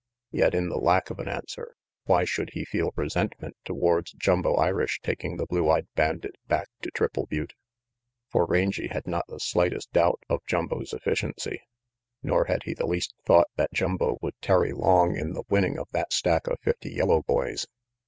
Yet, 0.31 0.55
in 0.55 0.69
the 0.69 0.79
lack 0.79 1.11
of 1.11 1.19
an 1.19 1.27
answer, 1.27 1.75
why 2.05 2.23
should 2.25 2.53
he 2.53 2.65
feel 2.65 2.91
resentment 2.95 3.55
towards 3.63 4.13
Jumbo 4.13 4.55
Irish 4.55 4.99
taking 5.03 5.37
the 5.37 5.45
blue 5.45 5.69
eyed 5.69 5.85
bandit 5.93 6.37
back 6.47 6.69
to 6.81 6.89
Triple 6.89 7.27
Butte? 7.27 7.53
For 8.31 8.47
Rangy 8.47 8.87
had 8.87 9.05
not 9.05 9.27
the 9.27 9.39
slightest 9.39 9.91
doubt 9.93 10.19
of 10.27 10.43
Jumbo's 10.47 10.91
efficiency. 10.91 11.61
Nor 12.23 12.45
had 12.45 12.63
he 12.63 12.73
the 12.73 12.87
least 12.87 13.13
thought 13.27 13.49
that 13.57 13.73
Jumbo 13.73 14.17
would 14.23 14.33
tarry 14.41 14.71
long 14.73 15.15
in 15.15 15.33
the 15.33 15.43
winning 15.49 15.77
of 15.77 15.87
that 15.91 16.11
stack 16.11 16.47
of 16.47 16.59
fifty 16.61 16.89
yellow 16.91 17.21
boys. 17.21 17.67